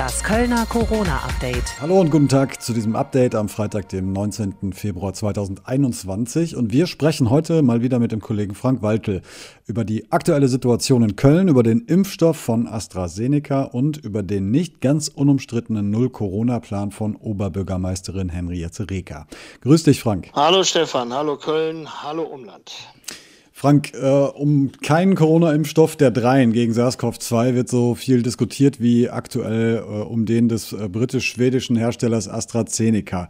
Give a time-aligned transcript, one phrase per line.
[0.00, 1.78] Das Kölner Corona-Update.
[1.78, 4.72] Hallo und guten Tag zu diesem Update am Freitag, dem 19.
[4.72, 6.56] Februar 2021.
[6.56, 9.20] Und wir sprechen heute mal wieder mit dem Kollegen Frank Waltel
[9.66, 14.80] über die aktuelle Situation in Köln, über den Impfstoff von AstraZeneca und über den nicht
[14.80, 19.26] ganz unumstrittenen Null-Corona-Plan von Oberbürgermeisterin Henriette Reker.
[19.60, 20.30] Grüß dich, Frank.
[20.32, 22.72] Hallo Stefan, hallo Köln, hallo Umland.
[23.60, 29.76] Frank, äh, um keinen Corona-Impfstoff der dreien gegen SARS-CoV-2 wird so viel diskutiert wie aktuell
[29.76, 33.28] äh, um den des äh, britisch-schwedischen Herstellers AstraZeneca.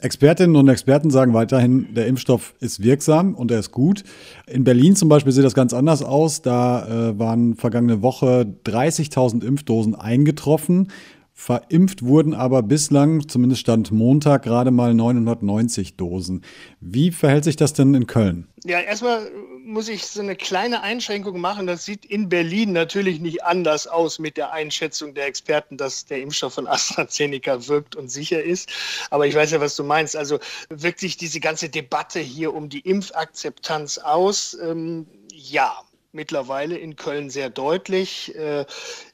[0.00, 4.04] Expertinnen und Experten sagen weiterhin, der Impfstoff ist wirksam und er ist gut.
[4.46, 6.42] In Berlin zum Beispiel sieht das ganz anders aus.
[6.42, 10.92] Da äh, waren vergangene Woche 30.000 Impfdosen eingetroffen.
[11.34, 16.44] Verimpft wurden aber bislang, zumindest Stand Montag, gerade mal 990 Dosen.
[16.80, 18.46] Wie verhält sich das denn in Köln?
[18.64, 19.30] Ja, erstmal
[19.64, 21.66] muss ich so eine kleine Einschränkung machen.
[21.66, 26.20] Das sieht in Berlin natürlich nicht anders aus mit der Einschätzung der Experten, dass der
[26.20, 28.70] Impfstoff von AstraZeneca wirkt und sicher ist.
[29.10, 30.14] Aber ich weiß ja, was du meinst.
[30.14, 34.56] Also wirkt sich diese ganze Debatte hier um die Impfakzeptanz aus?
[34.62, 35.74] Ähm, ja,
[36.12, 38.34] mittlerweile in Köln sehr deutlich.
[38.36, 38.66] Äh,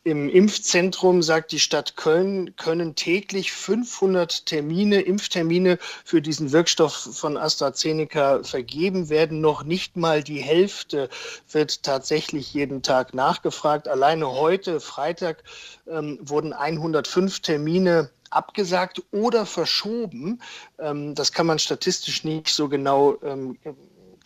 [0.04, 7.36] Im Impfzentrum sagt die Stadt Köln, können täglich 500 Termine, Impftermine für diesen Wirkstoff von
[7.36, 9.40] AstraZeneca vergeben werden.
[9.40, 11.08] Noch nicht mal die Hälfte
[11.50, 13.88] wird tatsächlich jeden Tag nachgefragt.
[13.88, 15.44] Alleine heute, Freitag,
[15.86, 20.42] ähm, wurden 105 Termine abgesagt oder verschoben.
[20.78, 23.56] Ähm, das kann man statistisch nicht so genau ähm,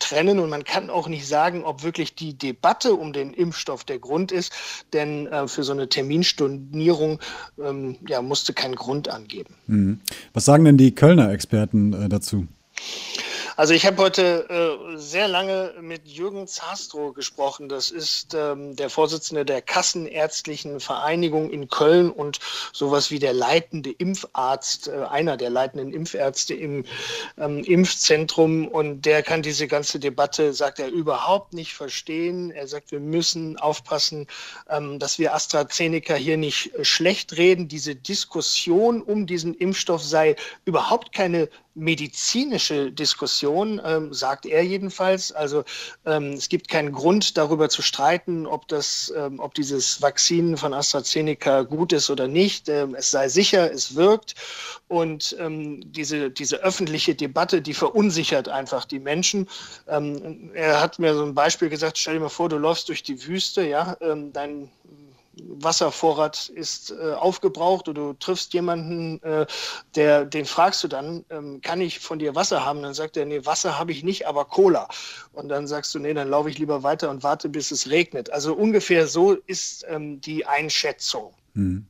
[0.03, 3.99] trennen und man kann auch nicht sagen, ob wirklich die Debatte um den Impfstoff der
[3.99, 4.53] Grund ist,
[4.91, 7.19] denn äh, für so eine Terminstornierung
[7.59, 9.55] ähm, ja, musste kein Grund angeben.
[9.67, 10.01] Mhm.
[10.33, 12.47] Was sagen denn die Kölner Experten äh, dazu?
[13.55, 17.69] Also ich habe heute äh, sehr lange mit Jürgen Zastrow gesprochen.
[17.69, 22.39] Das ist ähm, der Vorsitzende der Kassenärztlichen Vereinigung in Köln und
[22.71, 26.85] sowas wie der leitende Impfarzt, äh, einer der leitenden Impfärzte im
[27.37, 28.67] ähm, Impfzentrum.
[28.67, 32.49] Und der kann diese ganze Debatte, sagt er, überhaupt nicht verstehen.
[32.49, 34.25] Er sagt, wir müssen aufpassen,
[34.67, 37.67] ähm, dass wir AstraZeneca hier nicht schlecht reden.
[37.67, 45.31] Diese Diskussion um diesen Impfstoff sei überhaupt keine medizinische Diskussion, ähm, sagt er jedenfalls.
[45.31, 45.63] Also
[46.05, 50.73] ähm, es gibt keinen Grund darüber zu streiten, ob, das, ähm, ob dieses Vakzin von
[50.73, 52.69] AstraZeneca gut ist oder nicht.
[52.69, 54.35] Ähm, es sei sicher, es wirkt.
[54.87, 59.49] Und ähm, diese, diese öffentliche Debatte, die verunsichert einfach die Menschen.
[59.87, 63.03] Ähm, er hat mir so ein Beispiel gesagt, stell dir mal vor, du läufst durch
[63.03, 63.97] die Wüste, ja,
[64.33, 64.69] dein
[65.41, 69.45] Wasservorrat ist äh, aufgebraucht oder du triffst jemanden, äh,
[69.95, 72.81] der, den fragst du dann, ähm, kann ich von dir Wasser haben?
[72.81, 74.87] Dann sagt er, nee, Wasser habe ich nicht, aber Cola.
[75.31, 78.31] Und dann sagst du, nee, dann laufe ich lieber weiter und warte, bis es regnet.
[78.31, 81.33] Also ungefähr so ist ähm, die Einschätzung.
[81.55, 81.85] Hm.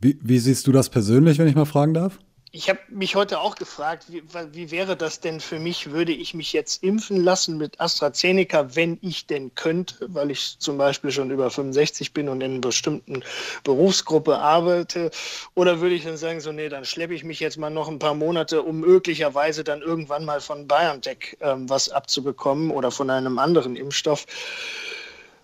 [0.00, 2.18] Wie, wie siehst du das persönlich, wenn ich mal fragen darf?
[2.52, 6.34] Ich habe mich heute auch gefragt, wie, wie, wäre das denn für mich, würde ich
[6.34, 11.30] mich jetzt impfen lassen mit AstraZeneca, wenn ich denn könnte, weil ich zum Beispiel schon
[11.30, 13.22] über 65 bin und in einer bestimmten
[13.62, 15.12] Berufsgruppe arbeite,
[15.54, 18.00] oder würde ich dann sagen, so nee, dann schleppe ich mich jetzt mal noch ein
[18.00, 23.38] paar Monate, um möglicherweise dann irgendwann mal von BioNTech ähm, was abzubekommen oder von einem
[23.38, 24.26] anderen Impfstoff.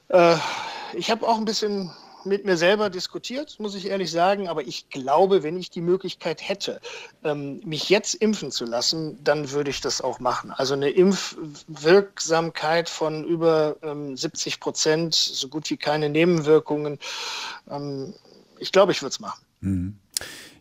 [0.09, 0.35] Äh,
[0.95, 1.93] ich habe auch ein bisschen
[2.27, 4.49] mit mir selber diskutiert, muss ich ehrlich sagen.
[4.49, 6.81] Aber ich glaube, wenn ich die Möglichkeit hätte,
[7.25, 10.51] ähm, mich jetzt impfen zu lassen, dann würde ich das auch machen.
[10.51, 13.77] Also eine Impfwirksamkeit von über
[14.15, 16.99] 70 ähm, Prozent, so gut wie keine Nebenwirkungen.
[17.71, 18.15] Ähm,
[18.59, 19.45] ich glaube, ich würde es machen.
[19.61, 19.99] Mhm.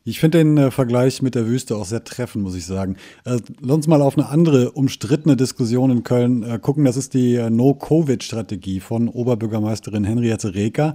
[0.07, 2.97] Ich finde den äh, Vergleich mit der Wüste auch sehr treffend, muss ich sagen.
[3.23, 6.85] Äh, lass uns mal auf eine andere umstrittene Diskussion in Köln äh, gucken.
[6.85, 10.93] Das ist die äh, No-Covid-Strategie von Oberbürgermeisterin Henriette Reker.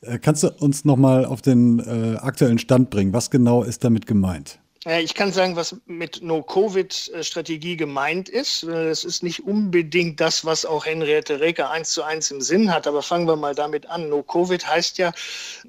[0.00, 3.12] Äh, kannst du uns nochmal auf den äh, aktuellen Stand bringen?
[3.12, 4.61] Was genau ist damit gemeint?
[4.84, 8.64] Ich kann sagen, was mit No-Covid-Strategie gemeint ist.
[8.64, 12.88] Es ist nicht unbedingt das, was auch Henriette Reker eins zu eins im Sinn hat,
[12.88, 14.08] aber fangen wir mal damit an.
[14.08, 15.12] No-Covid heißt ja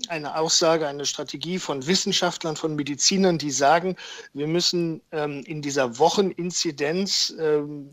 [0.07, 3.97] eine Aussage, eine Strategie von Wissenschaftlern, von Medizinern, die sagen,
[4.33, 7.91] wir müssen ähm, in dieser Wocheninzidenz ähm,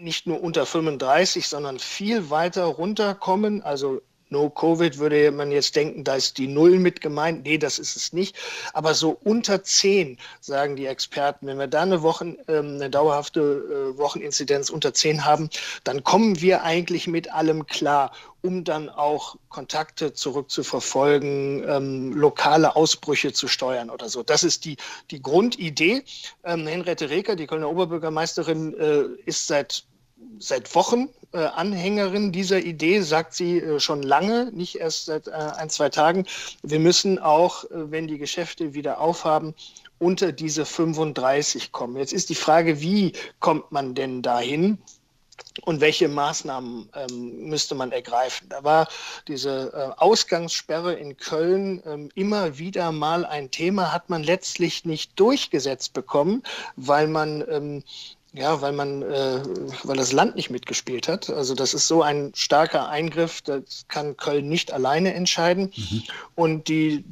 [0.00, 4.00] nicht nur unter 35, sondern viel weiter runterkommen, also
[4.30, 7.44] No-Covid würde man jetzt denken, da ist die Null mit gemeint.
[7.44, 8.36] Nee, das ist es nicht.
[8.72, 13.40] Aber so unter 10, sagen die Experten, wenn wir da eine, Wochen, ähm, eine dauerhafte
[13.40, 15.50] äh, Wocheninzidenz unter 10 haben,
[15.84, 18.12] dann kommen wir eigentlich mit allem klar,
[18.42, 24.22] um dann auch Kontakte zurückzuverfolgen, ähm, lokale Ausbrüche zu steuern oder so.
[24.22, 24.76] Das ist die,
[25.10, 26.02] die Grundidee.
[26.44, 29.84] Ähm, Henriette Reker, die Kölner Oberbürgermeisterin, äh, ist seit
[30.38, 35.32] seit Wochen äh, Anhängerin dieser Idee, sagt sie äh, schon lange, nicht erst seit äh,
[35.32, 36.26] ein, zwei Tagen.
[36.62, 39.54] Wir müssen auch, äh, wenn die Geschäfte wieder aufhaben,
[39.98, 41.96] unter diese 35 kommen.
[41.96, 44.78] Jetzt ist die Frage, wie kommt man denn dahin?
[45.62, 48.48] und welche Maßnahmen ähm, müsste man ergreifen.
[48.48, 48.88] Da war
[49.28, 55.18] diese äh, Ausgangssperre in Köln ähm, immer wieder mal ein Thema, hat man letztlich nicht
[55.18, 56.42] durchgesetzt bekommen,
[56.76, 57.82] weil man ähm,
[58.32, 59.42] ja, weil man, äh,
[59.82, 61.30] weil das Land nicht mitgespielt hat.
[61.30, 65.72] Also das ist so ein starker Eingriff, das kann Köln nicht alleine entscheiden.
[65.76, 66.02] Mhm.
[66.36, 67.04] Und die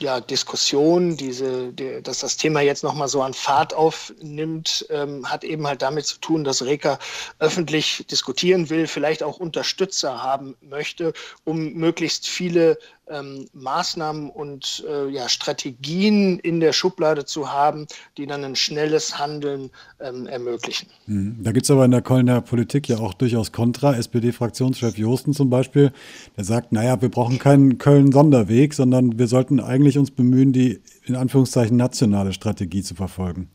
[0.00, 5.44] ja, Diskussion, diese, die, dass das Thema jetzt nochmal so an Fahrt aufnimmt, ähm, hat
[5.44, 6.98] eben halt damit zu tun, dass Reka
[7.38, 11.12] öffentlich diskutieren will, vielleicht auch Unterstützer haben möchte,
[11.44, 12.78] um möglichst viele
[13.08, 17.86] ähm, Maßnahmen und äh, ja, Strategien in der Schublade zu haben,
[18.16, 19.70] die dann ein schnelles Handeln
[20.00, 20.88] ähm, ermöglichen.
[21.06, 21.42] Mhm.
[21.42, 23.94] Da gibt es aber in der Kölner Politik ja auch durchaus Kontra.
[23.94, 25.92] SPD-Fraktionschef Josten zum Beispiel,
[26.36, 31.16] der sagt, naja, wir brauchen keinen Köln-Sonderweg, sondern wir sollten eigentlich uns bemühen, die in
[31.16, 33.50] Anführungszeichen nationale Strategie zu verfolgen.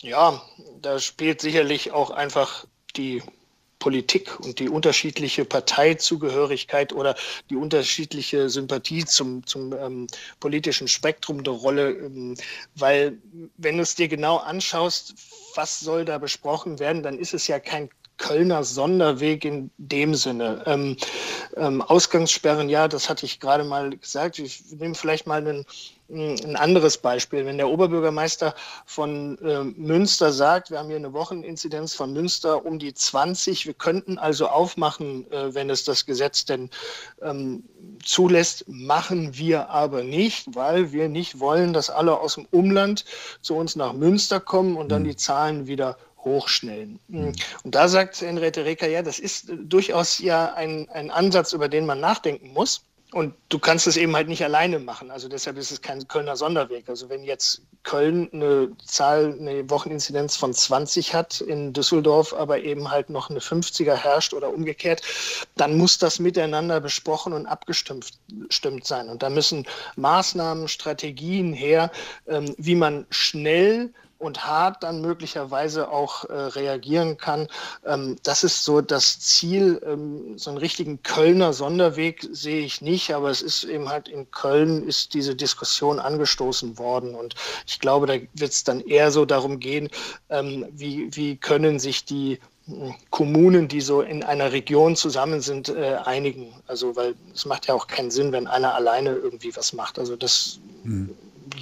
[0.00, 0.40] Ja,
[0.80, 2.66] da spielt sicherlich auch einfach
[2.96, 3.22] die
[3.82, 7.16] Politik und die unterschiedliche Parteizugehörigkeit oder
[7.50, 10.06] die unterschiedliche Sympathie zum, zum ähm,
[10.38, 12.36] politischen Spektrum eine Rolle, ähm,
[12.76, 13.18] weil
[13.56, 15.14] wenn du es dir genau anschaust,
[15.56, 17.90] was soll da besprochen werden, dann ist es ja kein
[18.22, 20.62] Kölner Sonderweg in dem Sinne.
[20.66, 20.96] Ähm,
[21.56, 24.38] ähm, Ausgangssperren, ja, das hatte ich gerade mal gesagt.
[24.38, 25.66] Ich nehme vielleicht mal einen
[26.12, 27.46] ein anderes Beispiel.
[27.46, 28.54] Wenn der Oberbürgermeister
[28.84, 33.74] von äh, Münster sagt, wir haben hier eine Wocheninzidenz von Münster um die 20, wir
[33.74, 36.70] könnten also aufmachen, äh, wenn es das Gesetz denn
[37.22, 37.64] ähm,
[38.04, 43.04] zulässt, machen wir aber nicht, weil wir nicht wollen, dass alle aus dem Umland
[43.40, 45.08] zu uns nach Münster kommen und dann mhm.
[45.08, 46.98] die Zahlen wieder hochschnellen.
[47.08, 47.32] Mhm.
[47.64, 51.86] Und da sagt Henriette Reker, ja, das ist durchaus ja ein, ein Ansatz, über den
[51.86, 52.82] man nachdenken muss.
[53.12, 55.10] Und du kannst es eben halt nicht alleine machen.
[55.10, 56.88] Also deshalb ist es kein Kölner Sonderweg.
[56.88, 62.90] Also wenn jetzt Köln eine Zahl, eine Wocheninzidenz von 20 hat, in Düsseldorf aber eben
[62.90, 65.02] halt noch eine 50er herrscht oder umgekehrt,
[65.56, 69.10] dann muss das miteinander besprochen und abgestimmt sein.
[69.10, 69.66] Und da müssen
[69.96, 71.90] Maßnahmen, Strategien her,
[72.26, 73.92] ähm, wie man schnell
[74.22, 77.48] und hart dann möglicherweise auch äh, reagieren kann.
[77.84, 79.82] Ähm, das ist so das Ziel.
[79.84, 84.30] Ähm, so einen richtigen Kölner Sonderweg sehe ich nicht, aber es ist eben halt in
[84.30, 87.34] Köln ist diese Diskussion angestoßen worden und
[87.66, 89.88] ich glaube, da wird es dann eher so darum gehen,
[90.30, 95.68] ähm, wie, wie können sich die hm, Kommunen, die so in einer Region zusammen sind,
[95.68, 96.54] äh, einigen.
[96.68, 99.98] Also, weil es macht ja auch keinen Sinn, wenn einer alleine irgendwie was macht.
[99.98, 101.10] Also das mhm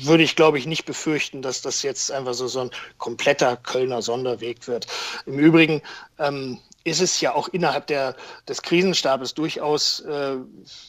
[0.02, 4.02] würde ich, glaube ich, nicht befürchten, dass das jetzt einfach so, so ein kompletter Kölner
[4.02, 4.86] Sonderweg wird.
[5.26, 5.82] Im Übrigen
[6.18, 8.16] ähm, ist es ja auch innerhalb der,
[8.48, 10.36] des Krisenstabes durchaus, äh,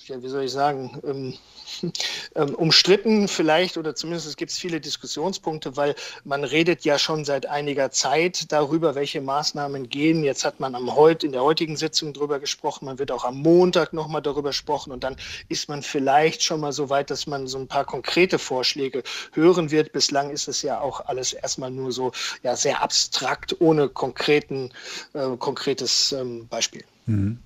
[0.05, 1.37] ja, wie soll ich sagen, ähm,
[2.35, 7.45] ähm, umstritten vielleicht oder zumindest gibt es viele Diskussionspunkte, weil man redet ja schon seit
[7.45, 10.23] einiger Zeit darüber, welche Maßnahmen gehen.
[10.23, 13.37] Jetzt hat man am heut, in der heutigen Sitzung darüber gesprochen, man wird auch am
[13.37, 15.15] Montag nochmal darüber gesprochen und dann
[15.49, 19.03] ist man vielleicht schon mal so weit, dass man so ein paar konkrete Vorschläge
[19.33, 19.91] hören wird.
[19.91, 22.11] Bislang ist es ja auch alles erstmal nur so
[22.43, 24.71] ja, sehr abstrakt, ohne konkreten,
[25.13, 25.35] äh,
[25.81, 26.83] konkretes ähm, Beispiel.
[27.05, 27.39] Mhm.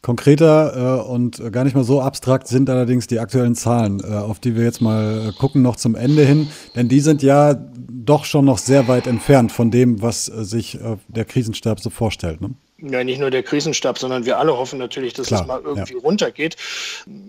[0.00, 4.40] Konkreter äh, und gar nicht mal so abstrakt sind allerdings die aktuellen Zahlen, äh, auf
[4.40, 6.48] die wir jetzt mal äh, gucken, noch zum Ende hin.
[6.74, 10.74] Denn die sind ja doch schon noch sehr weit entfernt von dem, was äh, sich
[10.74, 12.40] äh, der Krisenstab so vorstellt.
[12.40, 12.50] Ne?
[12.78, 15.94] Ja, nicht nur der Krisenstab, sondern wir alle hoffen natürlich, dass Klar, es mal irgendwie
[15.94, 16.00] ja.
[16.00, 16.56] runtergeht.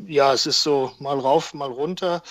[0.08, 2.24] Ja, es ist so mal rauf, mal runter.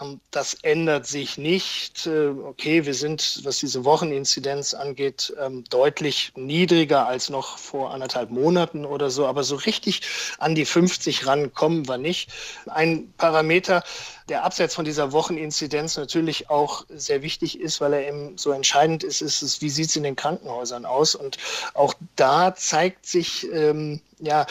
[0.00, 2.06] Ähm, das ändert sich nicht.
[2.06, 8.30] Äh, okay, wir sind, was diese Wocheninzidenz angeht, ähm, deutlich niedriger als noch vor anderthalb
[8.30, 9.26] Monaten oder so.
[9.26, 10.02] Aber so richtig
[10.38, 12.30] an die 50 rankommen wir nicht.
[12.66, 13.82] Ein Parameter,
[14.28, 19.04] der abseits von dieser Wocheninzidenz natürlich auch sehr wichtig ist, weil er eben so entscheidend
[19.04, 21.14] ist, ist es, wie sieht es in den Krankenhäusern aus?
[21.14, 21.38] Und
[21.74, 24.46] auch da zeigt sich, ähm, ja,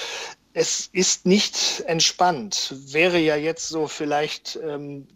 [0.54, 2.74] es ist nicht entspannt.
[2.88, 5.08] Wäre ja jetzt so vielleicht ähm,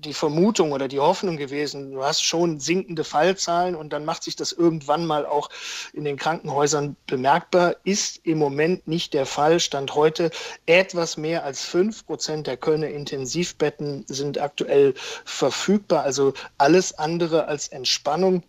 [0.00, 4.36] die Vermutung oder die Hoffnung gewesen, du hast schon sinkende Fallzahlen und dann macht sich
[4.36, 5.50] das irgendwann mal auch
[5.92, 9.60] in den Krankenhäusern bemerkbar, ist im Moment nicht der Fall.
[9.60, 10.30] Stand heute
[10.66, 16.02] etwas mehr als fünf Prozent der Kölner Intensivbetten sind aktuell verfügbar.
[16.02, 18.42] Also alles andere als Entspannung.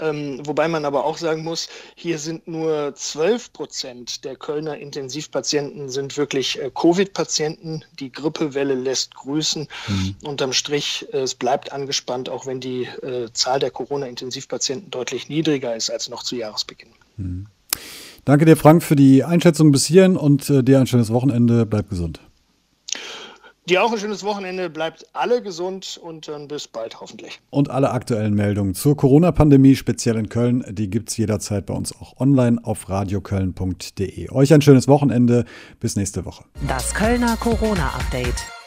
[0.00, 5.88] Ähm, wobei man aber auch sagen muss, hier sind nur 12 Prozent der Kölner Intensivpatienten
[5.88, 7.84] sind wirklich äh, Covid-Patienten.
[7.98, 9.68] Die Grippewelle lässt grüßen.
[9.88, 10.16] Mhm.
[10.24, 15.76] Unterm Strich, äh, es bleibt angespannt, auch wenn die äh, Zahl der Corona-Intensivpatienten deutlich niedriger
[15.76, 16.90] ist als noch zu Jahresbeginn.
[17.16, 17.46] Mhm.
[18.24, 21.66] Danke dir, Frank, für die Einschätzung bis hierhin und äh, dir ein schönes Wochenende.
[21.66, 22.20] Bleib gesund.
[23.70, 24.68] Dir auch ein schönes Wochenende.
[24.68, 27.38] Bleibt alle gesund und dann bis bald hoffentlich.
[27.50, 31.94] Und alle aktuellen Meldungen zur Corona-Pandemie, speziell in Köln, die gibt es jederzeit bei uns
[31.94, 34.30] auch online auf radioköln.de.
[34.32, 35.44] Euch ein schönes Wochenende.
[35.78, 36.44] Bis nächste Woche.
[36.66, 38.59] Das Kölner Corona-Update.